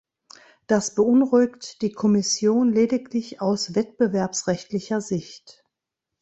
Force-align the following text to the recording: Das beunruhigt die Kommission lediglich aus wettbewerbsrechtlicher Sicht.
Das 0.65 0.95
beunruhigt 0.95 1.83
die 1.83 1.91
Kommission 1.91 2.73
lediglich 2.73 3.39
aus 3.39 3.75
wettbewerbsrechtlicher 3.75 4.99
Sicht. 4.99 5.63